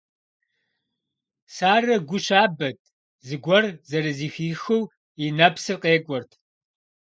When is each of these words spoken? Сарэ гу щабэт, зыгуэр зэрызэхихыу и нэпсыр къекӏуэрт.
Сарэ 1.55 1.95
гу 2.09 2.17
щабэт, 2.25 2.79
зыгуэр 3.27 3.65
зэрызэхихыу 3.89 4.83
и 5.23 5.25
нэпсыр 5.37 5.77
къекӏуэрт. 5.81 6.31